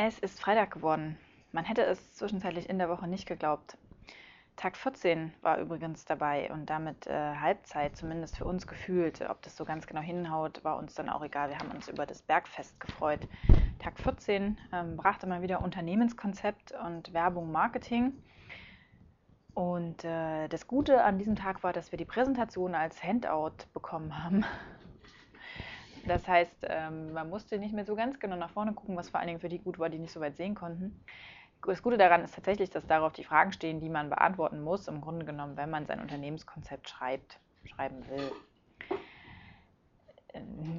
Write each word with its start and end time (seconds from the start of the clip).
Es 0.00 0.20
ist 0.20 0.40
Freitag 0.40 0.70
geworden. 0.70 1.18
Man 1.50 1.64
hätte 1.64 1.82
es 1.82 2.14
zwischenzeitlich 2.14 2.70
in 2.70 2.78
der 2.78 2.88
Woche 2.88 3.08
nicht 3.08 3.26
geglaubt. 3.26 3.76
Tag 4.54 4.76
14 4.76 5.32
war 5.42 5.58
übrigens 5.58 6.04
dabei 6.04 6.52
und 6.52 6.70
damit 6.70 7.08
äh, 7.08 7.34
Halbzeit, 7.34 7.96
zumindest 7.96 8.36
für 8.36 8.44
uns 8.44 8.68
gefühlt. 8.68 9.20
Ob 9.28 9.42
das 9.42 9.56
so 9.56 9.64
ganz 9.64 9.88
genau 9.88 10.00
hinhaut, 10.00 10.62
war 10.62 10.76
uns 10.76 10.94
dann 10.94 11.08
auch 11.08 11.24
egal. 11.24 11.48
Wir 11.48 11.58
haben 11.58 11.72
uns 11.72 11.88
über 11.88 12.06
das 12.06 12.22
Bergfest 12.22 12.78
gefreut. 12.78 13.26
Tag 13.80 13.98
14 13.98 14.56
ähm, 14.72 14.96
brachte 14.96 15.26
mal 15.26 15.42
wieder 15.42 15.62
Unternehmenskonzept 15.62 16.74
und 16.86 17.12
Werbung, 17.12 17.50
Marketing. 17.50 18.12
Und 19.52 20.04
äh, 20.04 20.46
das 20.46 20.68
Gute 20.68 21.02
an 21.02 21.18
diesem 21.18 21.34
Tag 21.34 21.64
war, 21.64 21.72
dass 21.72 21.90
wir 21.90 21.96
die 21.96 22.04
Präsentation 22.04 22.76
als 22.76 23.02
Handout 23.02 23.66
bekommen 23.74 24.22
haben. 24.22 24.44
Das 26.06 26.26
heißt, 26.26 26.66
ähm, 26.68 27.12
man 27.12 27.28
musste 27.28 27.58
nicht 27.58 27.74
mehr 27.74 27.84
so 27.84 27.94
ganz 27.94 28.18
genau 28.18 28.36
nach 28.36 28.50
vorne 28.50 28.72
gucken, 28.72 28.96
was 28.96 29.10
vor 29.10 29.20
allen 29.20 29.28
Dingen 29.28 29.40
für 29.40 29.48
die 29.48 29.58
gut 29.58 29.78
war, 29.78 29.88
die 29.88 29.98
nicht 29.98 30.12
so 30.12 30.20
weit 30.20 30.36
sehen 30.36 30.54
konnten. 30.54 30.98
Das 31.66 31.82
Gute 31.82 31.98
daran 31.98 32.22
ist 32.22 32.34
tatsächlich, 32.34 32.70
dass 32.70 32.86
darauf 32.86 33.12
die 33.12 33.24
Fragen 33.24 33.52
stehen, 33.52 33.80
die 33.80 33.88
man 33.88 34.10
beantworten 34.10 34.62
muss, 34.62 34.88
im 34.88 35.00
Grunde 35.00 35.26
genommen, 35.26 35.56
wenn 35.56 35.70
man 35.70 35.86
sein 35.86 36.00
Unternehmenskonzept 36.00 36.88
schreibt, 36.88 37.40
schreiben 37.64 38.08
will. 38.08 38.32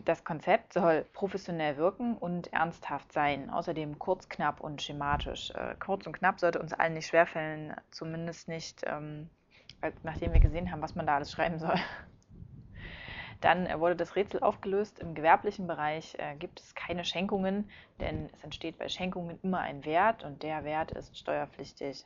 Das 0.06 0.24
Konzept 0.24 0.74
soll 0.74 1.06
professionell 1.14 1.76
wirken 1.78 2.16
und 2.16 2.54
ernsthaft 2.54 3.12
sein, 3.12 3.50
außerdem 3.50 4.00
kurz, 4.00 4.30
knapp 4.30 4.62
und 4.62 4.82
schematisch. 4.82 5.52
Äh, 5.52 5.76
kurz 5.80 6.08
und 6.08 6.14
knapp 6.14 6.40
sollte 6.40 6.60
uns 6.60 6.72
allen 6.72 6.94
nicht 6.94 7.08
schwerfallen, 7.08 7.76
zumindest 7.92 8.48
nicht, 8.48 8.84
ähm, 8.86 9.30
nachdem 10.04 10.34
wir 10.34 10.40
gesehen 10.40 10.72
haben, 10.72 10.82
was 10.82 10.96
man 10.96 11.06
da 11.06 11.16
alles 11.16 11.32
schreiben 11.32 11.60
soll. 11.60 11.76
Dann 13.42 13.66
äh, 13.68 13.80
wurde 13.80 13.96
das 13.96 14.16
Rätsel 14.16 14.42
aufgelöst. 14.42 15.00
Im 15.00 15.16
gewerblichen 15.16 15.68
Bereich 15.68 16.16
äh, 16.20 16.36
gibt 16.36 16.60
es 16.60 16.76
keine 16.76 17.06
Schenkungen, 17.06 17.70
denn 18.00 18.30
es 18.34 18.44
entsteht 18.44 18.78
bei 18.78 18.90
Schenkungen 18.90 19.40
immer 19.44 19.60
ein 19.60 19.86
Wert 19.86 20.24
und 20.24 20.44
der 20.44 20.64
Wert 20.64 20.92
ist 20.92 21.18
steuerpflichtig. 21.18 22.06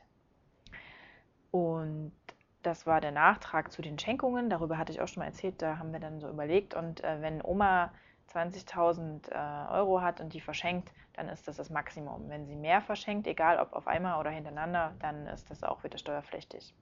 Und 1.50 2.12
das 2.62 2.86
war 2.86 3.00
der 3.00 3.12
Nachtrag 3.12 3.70
zu 3.70 3.82
den 3.82 3.98
Schenkungen. 3.98 4.48
Darüber 4.50 4.78
hatte 4.78 4.92
ich 4.92 5.00
auch 5.00 5.08
schon 5.08 5.20
mal 5.20 5.26
erzählt. 5.26 5.60
Da 5.60 5.78
haben 5.78 5.92
wir 5.92 6.00
dann 6.00 6.20
so 6.20 6.28
überlegt. 6.28 6.74
Und 6.74 7.04
äh, 7.04 7.20
wenn 7.20 7.42
Oma 7.42 7.92
20.000 8.32 9.30
äh, 9.30 9.72
Euro 9.72 10.00
hat 10.00 10.20
und 10.20 10.32
die 10.32 10.40
verschenkt, 10.40 10.90
dann 11.12 11.28
ist 11.28 11.46
das 11.46 11.56
das 11.56 11.70
Maximum. 11.70 12.28
Wenn 12.28 12.46
sie 12.46 12.56
mehr 12.56 12.80
verschenkt, 12.80 13.26
egal 13.26 13.58
ob 13.58 13.72
auf 13.74 13.86
einmal 13.86 14.18
oder 14.18 14.30
hintereinander, 14.30 14.94
dann 15.00 15.26
ist 15.26 15.50
das 15.50 15.62
auch 15.62 15.84
wieder 15.84 15.98
steuerpflichtig. 15.98 16.74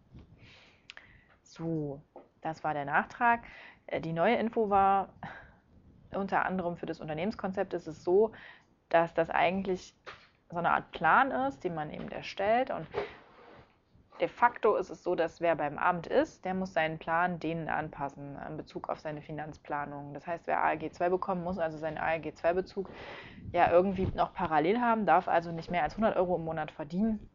So, 1.43 2.01
das 2.43 2.63
war 2.63 2.75
der 2.75 2.85
Nachtrag. 2.85 3.41
Äh, 3.87 4.01
die 4.01 4.13
neue 4.13 4.37
Info 4.37 4.69
war, 4.69 5.09
unter 6.15 6.45
anderem 6.45 6.77
für 6.77 6.87
das 6.87 7.01
Unternehmenskonzept 7.01 7.73
ist 7.73 7.87
es 7.87 8.05
so, 8.05 8.33
dass 8.91 9.15
das 9.15 9.31
eigentlich 9.31 9.95
so 10.51 10.59
eine 10.59 10.71
Art 10.71 10.91
Plan 10.91 11.31
ist, 11.31 11.65
den 11.65 11.75
man 11.75 11.91
eben 11.91 12.11
erstellt. 12.11 12.71
Und 12.71 12.87
de 14.21 14.29
facto 14.29 14.77
ist 14.77 14.91
es 14.91 15.03
so, 15.03 15.15
dass 15.15 15.41
wer 15.41 15.57
beim 15.57 15.79
Amt 15.79 16.07
ist, 16.07 16.45
der 16.45 16.53
muss 16.53 16.75
seinen 16.75 16.99
Plan 16.99 17.41
denen 17.41 17.71
anpassen 17.71 18.39
in 18.47 18.59
Bezug 18.59 18.91
auf 18.91 19.01
seine 19.01 19.23
Finanzplanung. 19.23 20.13
Das 20.13 20.27
heißt, 20.27 20.47
wer 20.47 20.63
ALG 20.63 20.93
2 20.93 21.09
bekommen, 21.09 21.43
muss 21.43 21.59
also 21.59 21.79
seinen 21.79 21.97
ALG 21.97 22.35
2 22.37 22.53
Bezug 22.53 22.91
ja 23.53 23.71
irgendwie 23.71 24.07
noch 24.15 24.35
parallel 24.35 24.81
haben, 24.81 25.07
darf 25.07 25.27
also 25.27 25.51
nicht 25.53 25.71
mehr 25.71 25.83
als 25.83 25.95
100 25.95 26.17
Euro 26.17 26.37
im 26.37 26.45
Monat 26.45 26.71
verdienen 26.71 27.32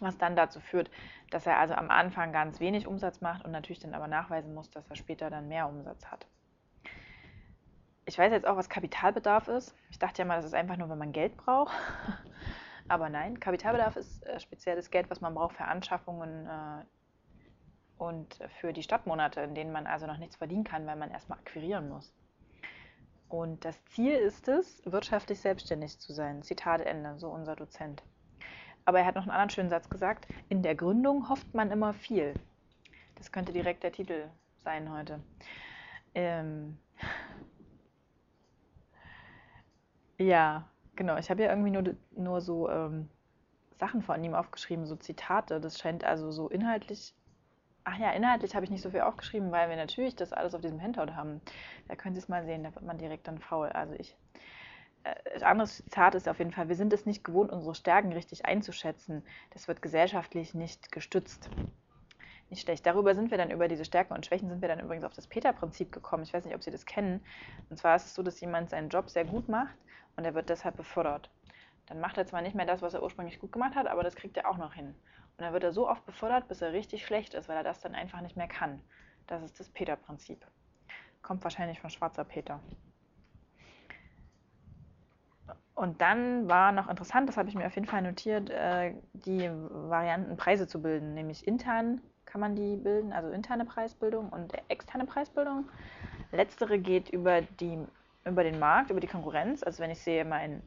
was 0.00 0.18
dann 0.18 0.36
dazu 0.36 0.60
führt, 0.60 0.90
dass 1.30 1.46
er 1.46 1.58
also 1.58 1.74
am 1.74 1.90
Anfang 1.90 2.32
ganz 2.32 2.60
wenig 2.60 2.86
Umsatz 2.86 3.20
macht 3.20 3.44
und 3.44 3.50
natürlich 3.50 3.80
dann 3.80 3.94
aber 3.94 4.08
nachweisen 4.08 4.54
muss, 4.54 4.70
dass 4.70 4.88
er 4.88 4.96
später 4.96 5.30
dann 5.30 5.48
mehr 5.48 5.68
Umsatz 5.68 6.06
hat. 6.06 6.26
Ich 8.04 8.18
weiß 8.18 8.32
jetzt 8.32 8.46
auch, 8.46 8.56
was 8.56 8.68
Kapitalbedarf 8.68 9.48
ist. 9.48 9.74
Ich 9.90 9.98
dachte 9.98 10.22
ja 10.22 10.24
mal, 10.24 10.36
das 10.36 10.46
ist 10.46 10.54
einfach 10.54 10.76
nur, 10.76 10.88
wenn 10.88 10.98
man 10.98 11.12
Geld 11.12 11.36
braucht. 11.36 11.72
aber 12.88 13.08
nein, 13.08 13.38
Kapitalbedarf 13.38 13.96
ist 13.96 14.26
äh, 14.26 14.40
spezielles 14.40 14.90
Geld, 14.90 15.08
was 15.08 15.20
man 15.20 15.34
braucht 15.34 15.56
für 15.56 15.64
Anschaffungen 15.64 16.46
äh, 16.46 16.84
und 17.98 18.38
für 18.60 18.72
die 18.72 18.82
Stadtmonate, 18.82 19.40
in 19.40 19.54
denen 19.54 19.70
man 19.70 19.86
also 19.86 20.06
noch 20.06 20.18
nichts 20.18 20.36
verdienen 20.36 20.64
kann, 20.64 20.86
weil 20.86 20.96
man 20.96 21.10
erstmal 21.10 21.38
akquirieren 21.38 21.88
muss. 21.88 22.12
Und 23.28 23.64
das 23.64 23.82
Ziel 23.86 24.12
ist 24.12 24.48
es, 24.48 24.82
wirtschaftlich 24.84 25.40
selbstständig 25.40 25.98
zu 25.98 26.12
sein. 26.12 26.42
Zitat 26.42 26.82
Ende, 26.82 27.18
so 27.18 27.30
unser 27.30 27.56
Dozent. 27.56 28.02
Aber 28.84 29.00
er 29.00 29.06
hat 29.06 29.14
noch 29.14 29.22
einen 29.22 29.30
anderen 29.30 29.50
schönen 29.50 29.70
Satz 29.70 29.88
gesagt. 29.88 30.26
In 30.48 30.62
der 30.62 30.74
Gründung 30.74 31.28
hofft 31.28 31.54
man 31.54 31.70
immer 31.70 31.92
viel. 31.92 32.34
Das 33.16 33.30
könnte 33.30 33.52
direkt 33.52 33.82
der 33.82 33.92
Titel 33.92 34.28
sein 34.64 34.92
heute. 34.92 35.20
Ähm 36.14 36.78
ja, 40.18 40.68
genau. 40.96 41.16
Ich 41.16 41.30
habe 41.30 41.42
ja 41.42 41.50
irgendwie 41.50 41.70
nur, 41.70 41.94
nur 42.10 42.40
so 42.40 42.68
ähm, 42.68 43.08
Sachen 43.78 44.02
von 44.02 44.22
ihm 44.22 44.34
aufgeschrieben, 44.34 44.86
so 44.86 44.96
Zitate. 44.96 45.60
Das 45.60 45.78
scheint 45.78 46.04
also 46.04 46.30
so 46.30 46.48
inhaltlich. 46.48 47.14
Ach 47.84 47.98
ja, 47.98 48.12
inhaltlich 48.12 48.54
habe 48.54 48.64
ich 48.64 48.70
nicht 48.70 48.82
so 48.82 48.90
viel 48.90 49.00
aufgeschrieben, 49.00 49.50
weil 49.50 49.68
wir 49.68 49.76
natürlich 49.76 50.14
das 50.14 50.32
alles 50.32 50.54
auf 50.54 50.60
diesem 50.60 50.80
Handout 50.80 51.14
haben. 51.14 51.40
Da 51.88 51.96
können 51.96 52.14
Sie 52.14 52.20
es 52.20 52.28
mal 52.28 52.44
sehen, 52.44 52.62
da 52.62 52.74
wird 52.74 52.84
man 52.84 52.98
direkt 52.98 53.26
dann 53.26 53.38
faul. 53.38 53.70
Also 53.70 53.94
ich 53.94 54.16
äh, 55.04 55.42
anderes 55.42 55.76
Zitat 55.76 56.14
ist 56.14 56.28
auf 56.28 56.38
jeden 56.38 56.52
Fall, 56.52 56.68
wir 56.68 56.76
sind 56.76 56.92
es 56.92 57.06
nicht 57.06 57.24
gewohnt, 57.24 57.50
unsere 57.50 57.74
Stärken 57.74 58.12
richtig 58.12 58.46
einzuschätzen. 58.46 59.24
Das 59.50 59.68
wird 59.68 59.82
gesellschaftlich 59.82 60.54
nicht 60.54 60.92
gestützt. 60.92 61.50
Nicht 62.50 62.62
schlecht. 62.62 62.84
Darüber 62.84 63.14
sind 63.14 63.30
wir 63.30 63.38
dann, 63.38 63.50
über 63.50 63.66
diese 63.66 63.84
Stärken 63.84 64.12
und 64.12 64.26
Schwächen 64.26 64.48
sind 64.48 64.60
wir 64.60 64.68
dann 64.68 64.80
übrigens 64.80 65.04
auf 65.04 65.14
das 65.14 65.26
Peter-Prinzip 65.26 65.90
gekommen. 65.90 66.22
Ich 66.22 66.34
weiß 66.34 66.44
nicht, 66.44 66.54
ob 66.54 66.62
Sie 66.62 66.70
das 66.70 66.84
kennen. 66.84 67.24
Und 67.70 67.78
zwar 67.78 67.96
ist 67.96 68.06
es 68.06 68.14
so, 68.14 68.22
dass 68.22 68.40
jemand 68.40 68.70
seinen 68.70 68.90
Job 68.90 69.08
sehr 69.08 69.24
gut 69.24 69.48
macht 69.48 69.74
und 70.16 70.24
er 70.24 70.34
wird 70.34 70.50
deshalb 70.50 70.76
befördert. 70.76 71.30
Dann 71.86 72.00
macht 72.00 72.18
er 72.18 72.26
zwar 72.26 72.42
nicht 72.42 72.54
mehr 72.54 72.66
das, 72.66 72.82
was 72.82 72.94
er 72.94 73.02
ursprünglich 73.02 73.40
gut 73.40 73.52
gemacht 73.52 73.74
hat, 73.74 73.86
aber 73.86 74.02
das 74.02 74.14
kriegt 74.14 74.36
er 74.36 74.48
auch 74.48 74.58
noch 74.58 74.74
hin. 74.74 74.88
Und 74.88 75.40
dann 75.40 75.52
wird 75.52 75.64
er 75.64 75.72
so 75.72 75.88
oft 75.88 76.04
befördert, 76.04 76.46
bis 76.48 76.62
er 76.62 76.72
richtig 76.72 77.06
schlecht 77.06 77.34
ist, 77.34 77.48
weil 77.48 77.56
er 77.56 77.64
das 77.64 77.80
dann 77.80 77.94
einfach 77.94 78.20
nicht 78.20 78.36
mehr 78.36 78.48
kann. 78.48 78.80
Das 79.26 79.42
ist 79.42 79.58
das 79.58 79.70
Peter-Prinzip. 79.70 80.46
Kommt 81.22 81.42
wahrscheinlich 81.44 81.80
von 81.80 81.90
Schwarzer 81.90 82.24
Peter. 82.24 82.60
Und 85.82 86.00
dann 86.00 86.48
war 86.48 86.70
noch 86.70 86.88
interessant, 86.88 87.28
das 87.28 87.36
habe 87.36 87.48
ich 87.48 87.56
mir 87.56 87.66
auf 87.66 87.74
jeden 87.74 87.88
Fall 87.88 88.02
notiert, 88.02 88.50
äh, 88.50 88.94
die 89.14 89.50
Varianten 89.50 90.36
Preise 90.36 90.68
zu 90.68 90.80
bilden, 90.80 91.12
nämlich 91.14 91.44
intern 91.44 92.00
kann 92.24 92.40
man 92.40 92.54
die 92.54 92.76
bilden, 92.76 93.12
also 93.12 93.30
interne 93.30 93.64
Preisbildung 93.64 94.28
und 94.28 94.52
externe 94.68 95.06
Preisbildung. 95.06 95.68
Letztere 96.30 96.78
geht 96.78 97.10
über, 97.10 97.42
die, 97.42 97.84
über 98.24 98.44
den 98.44 98.60
Markt, 98.60 98.90
über 98.90 99.00
die 99.00 99.08
Konkurrenz. 99.08 99.64
Also 99.64 99.82
wenn 99.82 99.90
ich 99.90 99.98
sehe, 99.98 100.24
mein 100.24 100.62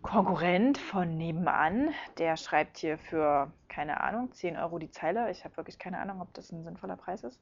Konkurrent 0.00 0.78
von 0.78 1.18
nebenan, 1.18 1.90
der 2.18 2.36
schreibt 2.36 2.78
hier 2.78 2.98
für, 2.98 3.50
keine 3.68 4.00
Ahnung, 4.00 4.30
10 4.30 4.56
Euro 4.58 4.78
die 4.78 4.92
Zeile. 4.92 5.28
Ich 5.32 5.44
habe 5.44 5.56
wirklich 5.56 5.80
keine 5.80 5.98
Ahnung, 5.98 6.20
ob 6.20 6.32
das 6.34 6.52
ein 6.52 6.62
sinnvoller 6.62 6.96
Preis 6.96 7.24
ist. 7.24 7.40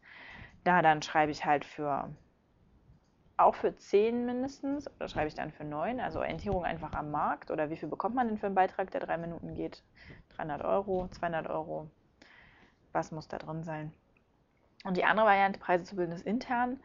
Da 0.65 0.81
dann 0.81 1.03
schreibe 1.03 1.33
ich 1.33 1.45
halt 1.45 1.66
für 1.66 2.09
auch 3.37 3.55
für 3.55 3.77
10 3.77 4.25
mindestens 4.25 4.91
oder 4.97 5.09
schreibe 5.09 5.29
ich 5.29 5.35
dann 5.35 5.53
für 5.53 5.65
9? 5.65 6.01
Also 6.01 6.21
Orientierung 6.21 6.65
einfach 6.65 6.93
am 6.93 7.11
Markt 7.11 7.51
oder 7.51 7.71
wie 7.71 7.77
viel 7.77 7.89
bekommt 7.89 8.15
man 8.15 8.29
denn 8.29 8.39
für 8.39 8.47
einen 8.47 8.55
Beitrag, 8.55 8.91
der 8.91 9.01
drei 9.01 9.19
Minuten 9.19 9.55
geht? 9.55 9.83
300 10.37 10.65
Euro, 10.65 11.09
200 11.09 11.49
Euro? 11.49 11.91
Was 12.93 13.13
muss 13.13 13.29
da 13.29 13.39
drin 13.39 13.63
sein? 13.63 13.93
Und 14.85 14.97
die 14.97 15.05
andere 15.05 15.27
Variante, 15.27 15.59
Preise 15.59 15.85
zu 15.85 15.97
bilden, 15.97 16.13
ist 16.13 16.27
intern 16.27 16.81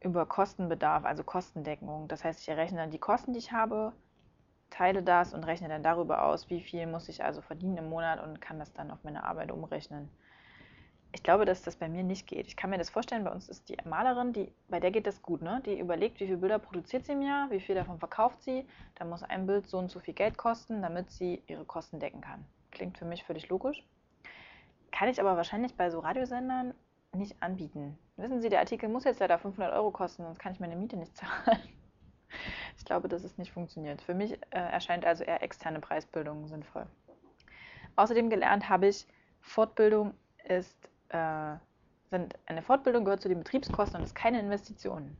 über 0.00 0.26
Kostenbedarf, 0.26 1.04
also 1.04 1.24
Kostendeckung. 1.24 2.08
Das 2.08 2.24
heißt, 2.24 2.40
ich 2.40 2.48
errechne 2.48 2.78
dann 2.78 2.90
die 2.90 2.98
Kosten, 2.98 3.32
die 3.32 3.38
ich 3.38 3.52
habe, 3.52 3.92
teile 4.70 5.02
das 5.02 5.34
und 5.34 5.44
rechne 5.44 5.68
dann 5.68 5.82
darüber 5.82 6.24
aus, 6.24 6.50
wie 6.50 6.60
viel 6.60 6.86
muss 6.86 7.08
ich 7.08 7.24
also 7.24 7.40
verdienen 7.40 7.78
im 7.78 7.88
Monat 7.88 8.22
und 8.22 8.40
kann 8.40 8.58
das 8.58 8.72
dann 8.72 8.90
auf 8.90 9.02
meine 9.02 9.24
Arbeit 9.24 9.50
umrechnen 9.50 10.08
ich 11.14 11.22
glaube, 11.22 11.44
dass 11.44 11.62
das 11.62 11.76
bei 11.76 11.88
mir 11.88 12.02
nicht 12.02 12.26
geht. 12.26 12.48
Ich 12.48 12.56
kann 12.56 12.70
mir 12.70 12.78
das 12.78 12.90
vorstellen, 12.90 13.22
bei 13.22 13.30
uns 13.30 13.48
ist 13.48 13.68
die 13.68 13.76
Malerin, 13.84 14.32
die, 14.32 14.52
bei 14.68 14.80
der 14.80 14.90
geht 14.90 15.06
das 15.06 15.22
gut, 15.22 15.42
ne? 15.42 15.62
Die 15.64 15.78
überlegt, 15.78 16.18
wie 16.18 16.26
viele 16.26 16.38
Bilder 16.38 16.58
produziert 16.58 17.04
sie 17.04 17.12
im 17.12 17.22
Jahr, 17.22 17.48
wie 17.52 17.60
viel 17.60 17.76
davon 17.76 18.00
verkauft 18.00 18.42
sie. 18.42 18.66
Da 18.96 19.04
muss 19.04 19.22
ein 19.22 19.46
Bild 19.46 19.68
so 19.68 19.78
und 19.78 19.92
so 19.92 20.00
viel 20.00 20.12
Geld 20.12 20.36
kosten, 20.36 20.82
damit 20.82 21.12
sie 21.12 21.40
ihre 21.46 21.64
Kosten 21.64 22.00
decken 22.00 22.20
kann. 22.20 22.44
Klingt 22.72 22.98
für 22.98 23.04
mich 23.04 23.22
völlig 23.22 23.48
logisch. 23.48 23.84
Kann 24.90 25.08
ich 25.08 25.20
aber 25.20 25.36
wahrscheinlich 25.36 25.76
bei 25.76 25.88
so 25.88 26.00
Radiosendern 26.00 26.74
nicht 27.12 27.40
anbieten. 27.40 27.96
Wissen 28.16 28.42
Sie, 28.42 28.48
der 28.48 28.58
Artikel 28.58 28.88
muss 28.88 29.04
jetzt 29.04 29.20
leider 29.20 29.38
500 29.38 29.72
Euro 29.72 29.92
kosten, 29.92 30.24
sonst 30.24 30.40
kann 30.40 30.52
ich 30.52 30.58
meine 30.58 30.74
Miete 30.74 30.96
nicht 30.96 31.16
zahlen. 31.16 31.60
Ich 32.76 32.84
glaube, 32.84 33.08
dass 33.08 33.22
es 33.22 33.38
nicht 33.38 33.52
funktioniert. 33.52 34.02
Für 34.02 34.14
mich 34.14 34.32
äh, 34.32 34.58
erscheint 34.58 35.04
also 35.04 35.22
eher 35.22 35.44
externe 35.44 35.78
Preisbildung 35.78 36.48
sinnvoll. 36.48 36.86
Außerdem 37.94 38.30
gelernt 38.30 38.68
habe 38.68 38.88
ich, 38.88 39.06
Fortbildung 39.40 40.14
ist 40.42 40.90
äh, 41.08 41.56
sind, 42.10 42.34
eine 42.46 42.62
Fortbildung 42.62 43.04
gehört 43.04 43.22
zu 43.22 43.28
den 43.28 43.38
Betriebskosten 43.38 43.98
und 43.98 44.04
ist 44.04 44.14
keine 44.14 44.40
Investition. 44.40 45.16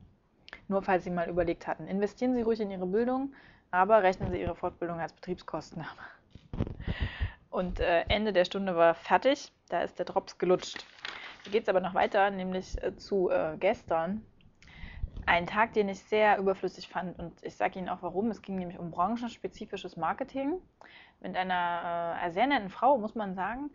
Nur 0.69 0.83
falls 0.83 1.05
Sie 1.05 1.11
mal 1.11 1.29
überlegt 1.29 1.67
hatten, 1.67 1.87
investieren 1.87 2.35
Sie 2.35 2.43
ruhig 2.43 2.61
in 2.61 2.71
Ihre 2.71 2.87
Bildung, 2.87 3.35
aber 3.71 4.03
rechnen 4.03 4.31
Sie 4.31 4.41
Ihre 4.41 4.55
Fortbildung 4.55 5.01
als 5.01 5.13
Betriebskosten 5.13 5.83
ab. 5.83 5.97
Und 7.51 7.81
äh, 7.81 8.03
Ende 8.09 8.33
der 8.33 8.45
Stunde 8.45 8.75
war 8.75 8.95
fertig, 8.95 9.53
da 9.69 9.83
ist 9.83 9.99
der 9.99 10.07
Drops 10.07 10.39
gelutscht. 10.39 10.85
Hier 11.43 11.53
geht 11.53 11.63
es 11.65 11.69
aber 11.69 11.81
noch 11.81 11.95
weiter, 11.95 12.31
nämlich 12.31 12.83
äh, 12.83 12.97
zu 12.97 13.31
äh, 13.31 13.57
gestern. 13.59 14.25
Ein 15.27 15.47
Tag, 15.47 15.73
den 15.73 15.89
ich 15.89 16.01
sehr 16.01 16.39
überflüssig 16.39 16.89
fand 16.89 17.19
und 17.19 17.33
ich 17.43 17.55
sage 17.55 17.79
Ihnen 17.79 17.89
auch 17.89 18.03
warum. 18.03 18.31
Es 18.31 18.43
ging 18.43 18.57
nämlich 18.57 18.79
um 18.79 18.91
branchenspezifisches 18.91 19.97
Marketing 19.97 20.61
mit 21.21 21.37
einer 21.37 22.19
äh, 22.23 22.31
sehr 22.31 22.47
netten 22.47 22.71
Frau, 22.71 22.99
muss 22.99 23.15
man 23.15 23.35
sagen. 23.35 23.71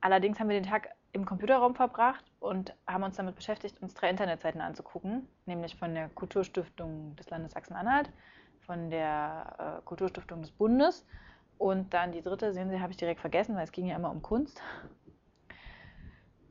Allerdings 0.00 0.38
haben 0.38 0.48
wir 0.48 0.60
den 0.60 0.68
Tag 0.68 0.90
im 1.12 1.26
Computerraum 1.26 1.74
verbracht 1.74 2.24
und 2.40 2.74
haben 2.86 3.02
uns 3.04 3.16
damit 3.16 3.36
beschäftigt, 3.36 3.80
uns 3.82 3.94
drei 3.94 4.08
Internetseiten 4.08 4.60
anzugucken, 4.60 5.28
nämlich 5.46 5.76
von 5.76 5.94
der 5.94 6.08
Kulturstiftung 6.08 7.14
des 7.16 7.28
Landes 7.28 7.52
Sachsen-Anhalt, 7.52 8.10
von 8.60 8.90
der 8.90 9.78
äh, 9.80 9.84
Kulturstiftung 9.84 10.40
des 10.40 10.50
Bundes 10.50 11.06
und 11.58 11.92
dann 11.92 12.12
die 12.12 12.22
dritte, 12.22 12.52
sehen 12.52 12.70
Sie, 12.70 12.80
habe 12.80 12.92
ich 12.92 12.96
direkt 12.96 13.20
vergessen, 13.20 13.54
weil 13.56 13.64
es 13.64 13.72
ging 13.72 13.86
ja 13.86 13.96
immer 13.96 14.10
um 14.10 14.22
Kunst. 14.22 14.60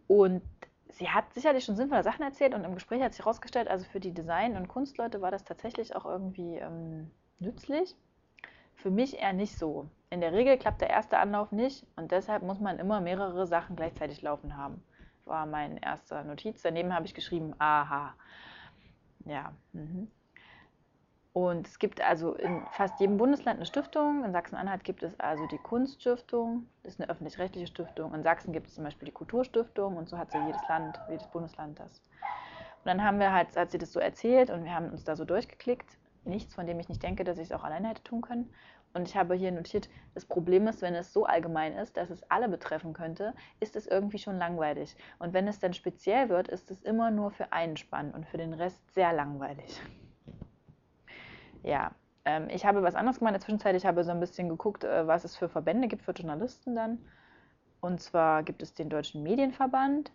Und 0.08 0.44
sie 0.90 1.10
hat 1.10 1.34
sicherlich 1.34 1.66
schon 1.66 1.76
sinnvolle 1.76 2.04
Sachen 2.04 2.24
erzählt 2.24 2.54
und 2.54 2.64
im 2.64 2.76
Gespräch 2.76 3.02
hat 3.02 3.14
sich 3.14 3.26
herausgestellt, 3.26 3.68
also 3.68 3.86
für 3.86 4.00
die 4.00 4.14
Design- 4.14 4.58
und 4.58 4.68
Kunstleute 4.68 5.22
war 5.22 5.32
das 5.32 5.44
tatsächlich 5.44 5.96
auch 5.96 6.06
irgendwie 6.06 6.58
ähm, 6.58 7.10
nützlich. 7.40 7.96
Für 8.76 8.92
mich 8.92 9.18
eher 9.18 9.34
nicht 9.34 9.58
so. 9.58 9.90
In 10.12 10.20
der 10.20 10.34
Regel 10.34 10.58
klappt 10.58 10.82
der 10.82 10.90
erste 10.90 11.18
Anlauf 11.18 11.54
nicht 11.54 11.88
und 11.96 12.12
deshalb 12.12 12.44
muss 12.44 12.60
man 12.60 12.80
immer 12.80 13.00
mehrere 13.00 13.48
Sachen 13.48 13.78
gleichzeitig 13.78 14.22
laufen 14.22 14.58
haben. 14.58 14.84
War 15.24 15.46
mein 15.46 15.78
erster 15.78 16.24
Notiz. 16.26 16.62
Daneben 16.62 16.94
habe 16.94 17.06
ich 17.06 17.14
geschrieben, 17.14 17.56
aha. 17.60 18.14
Ja. 19.24 19.54
Mhm. 19.72 20.12
Und 21.32 21.66
es 21.66 21.80
gibt 21.80 22.02
also 22.02 22.34
in 22.34 22.62
fast 22.72 23.00
jedem 23.00 23.16
Bundesland 23.16 23.58
eine 23.58 23.66
Stiftung. 23.66 24.26
In 24.26 24.34
Sachsen-Anhalt 24.34 24.84
gibt 24.84 25.02
es 25.02 25.18
also 25.18 25.48
die 25.48 25.58
Kunststiftung, 25.60 26.68
das 26.84 26.96
ist 26.96 27.00
eine 27.00 27.10
öffentlich-rechtliche 27.10 27.68
Stiftung. 27.68 28.14
In 28.14 28.22
Sachsen 28.22 28.52
gibt 28.52 28.68
es 28.68 28.76
zum 28.76 28.84
Beispiel 28.84 29.06
die 29.06 29.14
Kulturstiftung 29.14 29.96
und 29.96 30.10
so 30.10 30.18
hat 30.18 30.34
so 30.34 30.40
jedes 30.40 30.62
Land, 30.68 31.00
jedes 31.10 31.28
Bundesland 31.28 31.80
das. 31.80 32.02
Und 32.84 32.86
dann 32.86 33.02
haben 33.02 33.20
wir 33.20 33.32
halt, 33.32 33.56
hat 33.56 33.72
sie 33.72 33.78
das 33.78 33.94
so 33.94 34.02
erzählt 34.02 34.50
und 34.50 34.66
wir 34.66 34.76
haben 34.76 34.90
uns 34.90 35.06
da 35.06 35.16
so 35.16 35.24
durchgeklickt. 35.24 35.98
Nichts, 36.26 36.54
von 36.54 36.68
dem 36.68 36.80
ich 36.82 36.90
nicht 36.90 37.02
denke, 37.02 37.24
dass 37.24 37.38
ich 37.38 37.46
es 37.46 37.52
auch 37.54 37.64
alleine 37.64 37.88
hätte 37.88 38.04
tun 38.04 38.22
können. 38.22 38.54
Und 38.94 39.08
ich 39.08 39.16
habe 39.16 39.36
hier 39.36 39.52
notiert, 39.52 39.90
das 40.14 40.26
Problem 40.26 40.68
ist, 40.68 40.82
wenn 40.82 40.96
es 40.96 41.14
so 41.14 41.26
allgemein 41.26 41.74
ist, 41.74 41.98
dass 41.98 42.10
es 42.10 42.24
alle 42.30 42.50
betreffen 42.50 42.94
könnte, 42.94 43.34
ist 43.60 43.76
es 43.76 43.88
irgendwie 43.88 44.20
schon 44.20 44.38
langweilig. 44.38 44.96
Und 45.20 45.34
wenn 45.34 45.48
es 45.48 45.60
dann 45.60 45.74
speziell 45.74 46.30
wird, 46.30 46.48
ist 46.48 46.70
es 46.72 46.82
immer 46.82 47.12
nur 47.12 47.32
für 47.32 47.54
einen 47.54 47.78
spannend 47.78 48.14
und 48.16 48.28
für 48.28 48.38
den 48.38 48.54
Rest 48.54 48.94
sehr 48.94 49.14
langweilig 49.14 49.82
ja, 51.64 51.92
ähm, 52.26 52.48
ich 52.50 52.66
habe 52.66 52.84
was 52.84 52.96
anderes 52.96 53.20
gemacht 53.20 53.32
in 53.32 53.40
der 53.40 53.42
Zwischenzeit. 53.42 53.76
Ich 53.76 53.86
habe 53.86 54.04
so 54.04 54.12
ein 54.12 54.20
bisschen 54.20 54.50
geguckt, 54.50 54.84
äh, 54.84 55.08
was 55.08 55.24
es 55.24 55.36
für 55.36 55.50
Verbände 55.50 55.88
gibt 55.88 56.04
für 56.04 56.12
Journalisten 56.12 56.76
dann. 56.76 57.00
Und 57.80 58.02
zwar 58.02 58.44
gibt 58.44 58.62
es 58.62 58.74
den 58.74 58.90
Deutschen 58.90 59.24
Medienverband, 59.24 60.12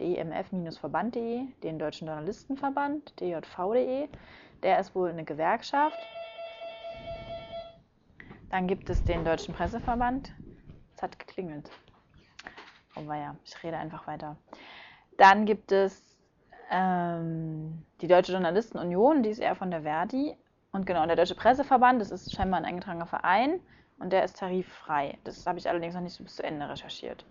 demf-verband.de, 0.00 1.46
den 1.62 1.78
Deutschen 1.78 2.08
Journalistenverband, 2.08 3.20
djv.de. 3.20 4.08
Der 4.62 4.78
ist 4.80 4.94
wohl 4.94 5.10
eine 5.10 5.24
Gewerkschaft. 5.24 5.98
Dann 8.54 8.68
gibt 8.68 8.88
es 8.88 9.02
den 9.02 9.24
Deutschen 9.24 9.52
Presseverband. 9.52 10.32
Es 10.94 11.02
hat 11.02 11.18
geklingelt. 11.18 11.68
Oh 12.94 13.12
ja, 13.12 13.34
ich 13.44 13.60
rede 13.64 13.76
einfach 13.76 14.06
weiter. 14.06 14.36
Dann 15.18 15.44
gibt 15.44 15.72
es 15.72 16.16
ähm, 16.70 17.82
die 18.00 18.06
Deutsche 18.06 18.30
Journalistenunion, 18.30 19.24
die 19.24 19.30
ist 19.30 19.40
eher 19.40 19.56
von 19.56 19.72
der 19.72 19.82
Verdi. 19.82 20.36
Und 20.70 20.86
genau, 20.86 21.04
der 21.04 21.16
Deutsche 21.16 21.34
Presseverband, 21.34 22.00
das 22.00 22.12
ist 22.12 22.32
scheinbar 22.32 22.60
ein 22.60 22.64
eingetragener 22.64 23.06
Verein 23.06 23.58
und 23.98 24.12
der 24.12 24.22
ist 24.22 24.38
tariffrei. 24.38 25.18
Das 25.24 25.44
habe 25.48 25.58
ich 25.58 25.68
allerdings 25.68 25.96
noch 25.96 26.02
nicht 26.02 26.22
bis 26.22 26.36
zu 26.36 26.44
Ende 26.44 26.68
recherchiert. 26.68 27.26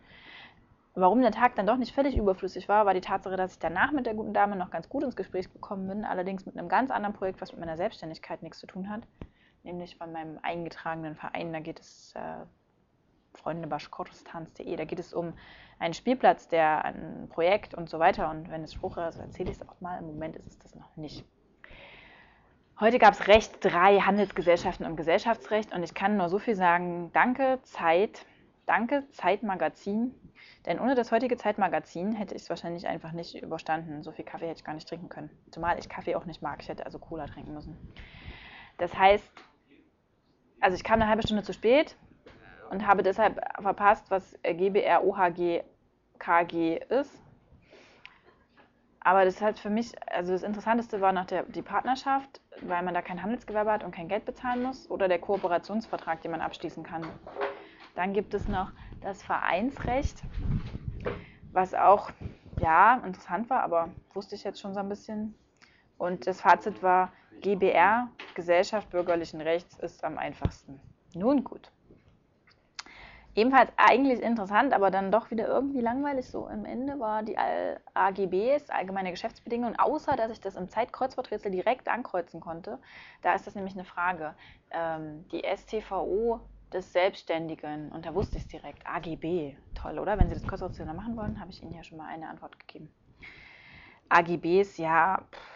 Warum 0.94 1.22
der 1.22 1.32
Tag 1.32 1.56
dann 1.56 1.68
doch 1.68 1.78
nicht 1.78 1.96
völlig 1.96 2.18
überflüssig 2.18 2.68
war, 2.68 2.86
war 2.86 2.94
die 2.94 3.00
Tatsache, 3.00 3.38
dass 3.38 3.54
ich 3.54 3.60
danach 3.60 3.94
mit 3.94 4.06
der 4.06 4.14
guten 4.14 4.34
Dame 4.34 4.58
noch 4.58 4.72
ganz 4.72 4.90
gut 4.90 5.04
ins 5.04 5.16
Gespräch 5.16 5.50
gekommen 5.54 5.88
bin, 5.88 6.04
allerdings 6.04 6.46
mit 6.46 6.58
einem 6.58 6.68
ganz 6.68 6.92
anderen 6.92 7.16
Projekt, 7.16 7.40
was 7.40 7.54
mit 7.54 7.62
meiner 7.62 7.78
Selbstständigkeit 7.78 8.44
nichts 8.44 8.60
zu 8.60 8.68
tun 8.68 8.90
hat, 8.90 9.04
nämlich 9.64 9.98
von 9.98 10.12
meinem 10.12 10.40
eingetragenen 10.42 11.16
Verein. 11.16 11.52
Da 11.54 11.60
geht 11.60 11.80
es 11.80 12.14
äh, 12.16 12.46
Freunde 13.34 13.68
Baschkortostans.de, 13.68 14.76
da 14.76 14.86
geht 14.86 15.00
es 15.00 15.14
um 15.14 15.34
einen 15.80 15.94
Spielplatz, 15.94 16.48
der 16.48 16.86
ein 16.86 17.28
Projekt 17.30 17.74
und 17.74 17.90
so 17.90 18.00
weiter. 18.00 18.30
Und 18.30 18.50
wenn 18.50 18.64
es 18.64 18.74
Spruch 18.74 18.98
ist, 18.98 19.18
erzähle 19.18 19.52
ich 19.52 19.58
es 19.58 19.68
auch 19.68 19.80
mal. 19.82 19.98
Im 20.00 20.08
Moment 20.08 20.36
ist 20.36 20.48
es 20.48 20.60
das 20.60 20.76
noch 20.76 20.96
nicht. 20.96 21.26
Heute 22.80 23.00
gab 23.00 23.14
es 23.14 23.28
Recht 23.28 23.58
drei 23.62 24.00
Handelsgesellschaften 24.00 24.86
und 24.86 24.96
Gesellschaftsrecht 24.96 25.74
und 25.74 25.84
ich 25.84 25.94
kann 25.94 26.18
nur 26.18 26.28
so 26.30 26.40
viel 26.40 26.56
sagen, 26.56 27.12
danke 27.14 27.60
Zeit, 27.64 28.26
danke 28.66 29.08
Zeitmagazin, 29.12 30.14
denn 30.66 30.80
ohne 30.80 30.96
das 30.96 31.12
heutige 31.12 31.38
Zeitmagazin 31.38 32.14
hätte 32.14 32.34
ich 32.34 32.42
es 32.42 32.50
wahrscheinlich 32.50 32.88
einfach 32.88 33.12
nicht 33.12 33.42
überstanden. 33.42 34.02
So 34.02 34.12
viel 34.12 34.26
Kaffee 34.26 34.48
hätte 34.48 34.58
ich 34.58 34.66
gar 34.66 34.74
nicht 34.74 34.90
trinken 34.90 35.08
können, 35.08 35.30
zumal 35.52 35.78
ich 35.78 35.88
Kaffee 35.88 36.16
auch 36.16 36.26
nicht 36.26 36.42
mag, 36.42 36.62
ich 36.62 36.68
hätte 36.68 36.86
also 36.86 36.98
Cola 36.98 37.28
trinken 37.28 37.54
müssen. 37.54 37.78
Das 38.80 38.98
heißt, 38.98 39.32
also 40.64 40.76
ich 40.76 40.84
kam 40.84 41.02
eine 41.02 41.10
halbe 41.10 41.24
Stunde 41.24 41.44
zu 41.44 41.54
spät 41.54 41.96
und 42.70 42.88
habe 42.88 43.04
deshalb 43.04 43.40
verpasst, 43.62 44.10
was 44.10 44.38
GBR 44.44 45.04
OHG 45.04 45.64
KG 46.20 46.78
ist. 46.90 47.22
Aber 49.02 49.26
das 49.26 49.36
ist 49.36 49.42
halt 49.42 49.60
für 49.60 49.70
mich, 49.70 49.92
also 50.10 50.32
das 50.32 50.44
Interessanteste 50.44 51.02
war 51.02 51.12
noch 51.12 51.26
der, 51.26 51.44
die 51.44 51.62
Partnerschaft 51.62 52.40
weil 52.62 52.84
man 52.84 52.94
da 52.94 53.02
kein 53.02 53.22
Handelsgewerbe 53.22 53.72
hat 53.72 53.84
und 53.84 53.94
kein 53.94 54.08
Geld 54.08 54.26
bezahlen 54.26 54.64
muss, 54.64 54.90
oder 54.90 55.08
der 55.08 55.20
Kooperationsvertrag, 55.20 56.22
den 56.22 56.32
man 56.32 56.42
abschließen 56.42 56.84
kann. 56.84 57.06
Dann 57.96 58.14
gibt 58.14 58.34
es 58.34 58.48
noch 58.48 58.72
das 59.02 59.22
Vereinsrecht, 59.22 60.24
was 61.52 61.74
auch 61.74 62.12
ja 62.60 63.02
interessant 63.06 63.50
war, 63.50 63.64
aber 63.64 63.90
wusste 64.14 64.36
ich 64.36 64.44
jetzt 64.44 64.60
schon 64.60 64.74
so 64.74 64.80
ein 64.80 64.90
bisschen. 64.90 65.36
Und 65.98 66.28
das 66.28 66.42
Fazit 66.42 66.82
war, 66.82 67.12
GBR, 67.44 68.10
Gesellschaft 68.34 68.90
bürgerlichen 68.90 69.42
Rechts, 69.42 69.78
ist 69.78 70.04
am 70.04 70.18
einfachsten. 70.18 70.80
Nun 71.14 71.44
gut. 71.44 71.70
Ebenfalls 73.36 73.72
eigentlich 73.78 74.22
interessant, 74.22 74.74
aber 74.74 74.92
dann 74.92 75.12
doch 75.12 75.30
wieder 75.30 75.48
irgendwie 75.48 75.82
langweilig 75.82 76.30
so. 76.30 76.48
Im 76.48 76.66
Ende 76.66 77.00
war 77.00 77.24
die 77.24 77.36
AGBs, 77.38 78.70
allgemeine 78.70 79.12
Geschäftsbedingungen, 79.12 79.78
außer 79.78 80.16
dass 80.16 80.32
ich 80.32 80.40
das 80.40 80.56
im 80.56 80.70
Zeitkreuzworträtsel 80.70 81.52
direkt 81.52 81.90
ankreuzen 81.90 82.40
konnte. 82.40 82.80
Da 83.24 83.34
ist 83.34 83.46
das 83.46 83.56
nämlich 83.56 83.74
eine 83.74 83.86
Frage. 83.86 84.36
Ähm, 84.72 85.26
die 85.32 85.44
STVO 85.44 86.42
des 86.72 86.94
Selbstständigen, 86.94 87.92
und 87.92 88.06
da 88.06 88.14
wusste 88.14 88.38
ich 88.38 88.44
es 88.44 88.50
direkt, 88.50 88.88
AGB, 88.88 89.56
toll, 89.74 90.00
oder? 90.00 90.18
Wenn 90.18 90.30
Sie 90.30 90.36
das 90.36 90.48
Kreuzworträtsel 90.48 90.86
machen 90.94 91.18
wollen, 91.18 91.40
habe 91.40 91.52
ich 91.52 91.62
Ihnen 91.62 91.74
ja 91.74 91.84
schon 91.84 91.98
mal 91.98 92.08
eine 92.08 92.30
Antwort 92.30 92.58
gegeben. 92.60 92.94
AGBs, 94.10 94.78
ja, 94.78 95.24
pff, 95.32 95.53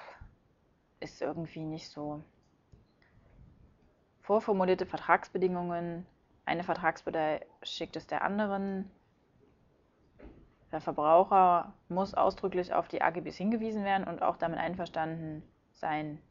ist 1.00 1.22
irgendwie 1.22 1.66
nicht 1.66 1.90
so. 1.90 2.22
Vorformulierte 4.22 4.86
Vertragsbedingungen 4.86 6.06
eine 6.48 6.64
Vertragspartei 6.64 7.46
schickt 7.62 7.98
es 7.98 8.08
der 8.08 8.22
anderen. 8.22 8.90
Der 10.72 10.80
Verbraucher 10.80 11.74
muss 11.90 12.14
ausdrücklich 12.14 12.74
auf 12.74 12.88
die 12.88 13.02
AGBs 13.02 13.36
hingewiesen 13.36 13.84
werden 13.84 14.08
und 14.08 14.22
auch 14.22 14.38
damit 14.38 14.58
einverstanden 14.58 15.44
sein. 15.74 16.22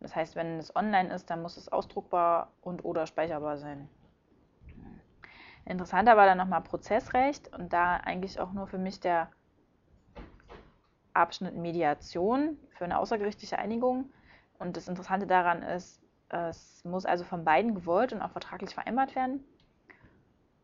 Das 0.00 0.14
heißt, 0.14 0.36
wenn 0.36 0.58
es 0.58 0.76
online 0.76 1.14
ist, 1.14 1.30
dann 1.30 1.40
muss 1.40 1.56
es 1.56 1.70
ausdruckbar 1.70 2.52
und 2.60 2.84
oder 2.84 3.06
speicherbar 3.06 3.56
sein. 3.56 3.88
Interessanter 5.64 6.18
war 6.18 6.26
dann 6.26 6.38
nochmal 6.38 6.60
Prozessrecht 6.60 7.50
und 7.54 7.72
da 7.72 7.96
eigentlich 7.96 8.40
auch 8.40 8.52
nur 8.52 8.66
für 8.66 8.78
mich 8.78 9.00
der 9.00 9.30
Abschnitt 11.14 11.56
Mediation 11.56 12.58
für 12.82 12.86
eine 12.86 12.98
außergerichtliche 12.98 13.60
Einigung. 13.60 14.10
Und 14.58 14.76
das 14.76 14.88
Interessante 14.88 15.28
daran 15.28 15.62
ist, 15.62 16.02
es 16.30 16.84
muss 16.84 17.06
also 17.06 17.22
von 17.22 17.44
beiden 17.44 17.76
gewollt 17.76 18.12
und 18.12 18.20
auch 18.20 18.32
vertraglich 18.32 18.74
vereinbart 18.74 19.14
werden. 19.14 19.44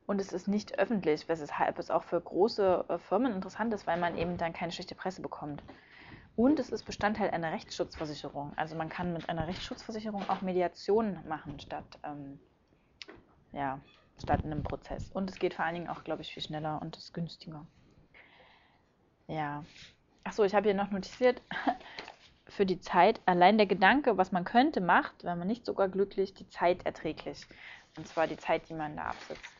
Und 0.07 0.21
es 0.21 0.33
ist 0.33 0.49
nicht 0.49 0.81
öffentlich, 0.81 1.29
weshalb 1.29 1.79
es 1.79 1.93
auch 1.93 2.03
für 2.03 2.21
große 2.21 2.87
äh, 2.89 2.99
Firmen 2.99 3.33
interessant 3.33 3.73
ist, 3.73 3.87
weil 3.87 4.01
man 4.01 4.19
eben 4.19 4.37
dann 4.37 4.53
keine 4.53 4.73
schlechte 4.73 4.97
Presse 4.97 5.23
bekommt. 5.23 5.63
Und 6.35 6.59
es 6.59 6.71
ist 6.71 6.83
Bestandteil 6.83 7.31
einer 7.31 7.53
Rechtsschutzversicherung. 7.53 8.53
Also 8.57 8.75
man 8.75 8.89
kann 8.89 9.13
mit 9.13 9.29
einer 9.29 9.47
Rechtsschutzversicherung 9.47 10.29
auch 10.29 10.41
Mediation 10.41 11.21
machen 11.29 11.61
statt, 11.61 12.01
ähm, 12.03 12.41
ja, 13.53 13.79
statt 14.21 14.45
einem 14.45 14.65
Prozess. 14.65 15.09
Und 15.13 15.31
es 15.31 15.39
geht 15.39 15.55
vor 15.55 15.65
allen 15.65 15.75
Dingen 15.75 15.89
auch, 15.89 16.03
glaube 16.03 16.23
ich, 16.23 16.35
viel 16.35 16.43
schneller 16.43 16.83
und 16.83 16.97
ist 16.97 17.15
günstiger. 17.15 17.65
Ja. 19.29 19.63
Achso, 20.25 20.43
ich 20.45 20.55
habe 20.55 20.69
hier 20.69 20.75
noch 20.75 20.91
notiert, 20.91 21.41
für 22.49 22.67
die 22.67 22.81
Zeit 22.81 23.21
allein 23.26 23.59
der 23.59 23.67
Gedanke, 23.67 24.17
was 24.17 24.33
man 24.33 24.45
könnte, 24.45 24.81
macht, 24.81 25.25
wenn 25.25 25.38
man 25.38 25.49
nicht 25.49 25.67
sogar 25.67 25.88
glücklich, 25.88 26.35
die 26.35 26.49
Zeit 26.49 26.87
erträglich. 26.87 27.47
Und 27.97 28.07
zwar 28.07 28.26
die 28.26 28.37
Zeit, 28.37 28.69
die 28.69 28.75
man 28.75 28.97
da 28.97 29.05
absitzt 29.05 29.59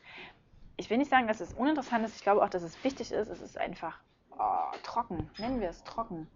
ich 0.79 0.89
will 0.89 0.97
nicht 0.97 1.11
sagen, 1.11 1.27
dass 1.27 1.41
es 1.41 1.53
uninteressant 1.53 2.07
ist. 2.07 2.17
Ich 2.17 2.23
glaube 2.23 2.43
auch, 2.43 2.49
dass 2.49 2.63
es 2.63 2.83
wichtig 2.85 3.13
ist. 3.13 3.29
Es 3.29 3.41
ist 3.43 3.59
einfach 3.59 3.99
oh, 4.31 4.73
trocken. 4.85 5.29
Nennen 5.37 5.61
wir 5.61 5.69
es 5.69 5.83
trocken. 5.85 6.29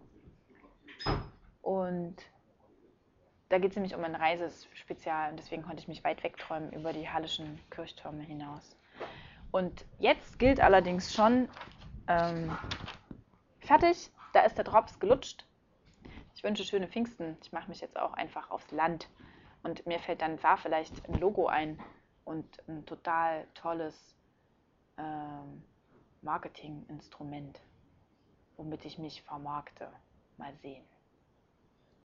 Und 1.61 2.17
da 3.49 3.57
geht 3.57 3.71
es 3.71 3.77
nämlich 3.77 3.95
um 3.95 4.03
ein 4.03 4.15
Reisespezial 4.15 5.31
und 5.31 5.37
deswegen 5.37 5.63
konnte 5.63 5.79
ich 5.81 5.87
mich 5.87 6.03
weit 6.03 6.23
wegträumen 6.23 6.73
über 6.73 6.91
die 6.91 7.09
hallischen 7.09 7.57
Kirchtürme 7.69 8.21
hinaus. 8.21 8.75
Und 9.51 9.85
jetzt 9.99 10.39
gilt 10.39 10.59
allerdings 10.59 11.13
schon 11.13 11.47
ähm, 12.07 12.55
fertig. 13.59 14.11
Da 14.33 14.41
ist 14.41 14.57
der 14.57 14.65
Drops 14.65 14.99
gelutscht. 14.99 15.45
Ich 16.35 16.43
wünsche 16.43 16.63
schöne 16.63 16.87
Pfingsten. 16.87 17.37
Ich 17.41 17.51
mache 17.51 17.69
mich 17.69 17.81
jetzt 17.81 17.97
auch 17.97 18.13
einfach 18.13 18.49
aufs 18.51 18.71
Land. 18.71 19.09
Und 19.63 19.85
mir 19.85 19.99
fällt 19.99 20.21
dann 20.21 20.37
da 20.41 20.57
vielleicht 20.57 21.07
ein 21.07 21.19
Logo 21.19 21.47
ein 21.47 21.79
und 22.25 22.45
ein 22.67 22.85
total 22.85 23.47
tolles 23.53 24.15
ähm, 24.97 25.63
Marketinginstrument, 26.21 27.61
womit 28.57 28.85
ich 28.85 28.97
mich 28.97 29.21
vermarkte. 29.21 29.89
Mal 30.37 30.53
sehen. 30.55 30.83